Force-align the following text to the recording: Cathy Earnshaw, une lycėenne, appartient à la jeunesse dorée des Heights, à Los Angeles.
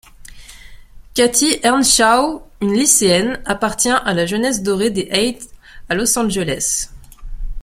Cathy 1.13 1.49
Earnshaw, 1.63 2.41
une 2.59 2.73
lycėenne, 2.73 3.39
appartient 3.45 3.91
à 4.03 4.15
la 4.15 4.25
jeunesse 4.25 4.63
dorée 4.63 4.89
des 4.89 5.07
Heights, 5.11 5.51
à 5.89 5.93
Los 5.93 6.17
Angeles. 6.17 6.87